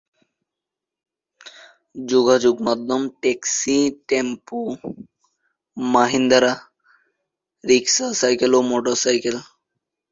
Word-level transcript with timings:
যোগাযোগ 2.09 2.55
মাধ্যম 2.67 3.01
taxi, 3.21 3.79
tempo, 4.07 4.59
Mahindra, 5.77 6.53
রিক্সা, 7.63 8.07
সাইকেল 8.13 8.51
ও 8.55 8.61
মোটর 8.71 8.95
সাইকেল। 9.03 9.35